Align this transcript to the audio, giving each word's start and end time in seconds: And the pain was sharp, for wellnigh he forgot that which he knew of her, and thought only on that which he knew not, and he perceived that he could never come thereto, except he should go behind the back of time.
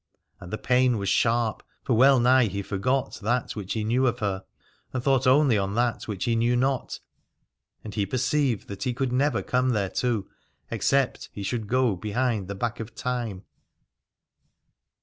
And 0.39 0.51
the 0.51 0.57
pain 0.57 0.97
was 0.97 1.09
sharp, 1.09 1.61
for 1.83 1.93
wellnigh 1.95 2.47
he 2.47 2.63
forgot 2.63 3.19
that 3.21 3.55
which 3.55 3.73
he 3.73 3.83
knew 3.83 4.07
of 4.07 4.17
her, 4.17 4.43
and 4.93 5.03
thought 5.03 5.27
only 5.27 5.59
on 5.59 5.75
that 5.75 6.07
which 6.07 6.23
he 6.25 6.35
knew 6.35 6.55
not, 6.55 6.99
and 7.83 7.93
he 7.93 8.07
perceived 8.07 8.67
that 8.67 8.81
he 8.81 8.95
could 8.95 9.13
never 9.13 9.43
come 9.43 9.73
thereto, 9.73 10.25
except 10.71 11.29
he 11.33 11.43
should 11.43 11.67
go 11.67 11.95
behind 11.95 12.47
the 12.47 12.55
back 12.55 12.79
of 12.79 12.95
time. 12.95 13.43